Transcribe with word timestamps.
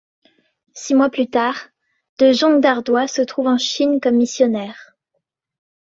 Six 0.73 0.95
mois 0.95 1.11
plus 1.11 1.29
tard, 1.29 1.55
De 2.17 2.31
Jonghe 2.33 2.59
d'Ardoye 2.59 3.07
se 3.07 3.21
trouve 3.21 3.45
en 3.45 3.59
Chine 3.59 3.99
comme 4.01 4.15
missionnaire. 4.15 4.95